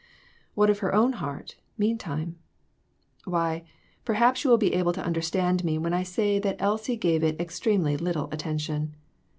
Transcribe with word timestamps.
What 0.55 0.71
of 0.71 0.79
her 0.79 0.95
own 0.95 1.13
heart, 1.13 1.57
meantime? 1.77 2.37
Why, 3.25 3.65
per 4.03 4.15
haps 4.15 4.43
you 4.43 4.49
will 4.49 4.57
be 4.57 4.73
able 4.73 4.93
to 4.93 5.05
understand 5.05 5.63
me 5.63 5.77
when 5.77 5.93
I 5.93 6.01
say 6.01 6.39
that 6.39 6.55
Elsie 6.57 6.97
gave 6.97 7.23
it 7.23 7.39
extremely 7.39 7.95
little 7.97 8.27
attention. 8.31 8.95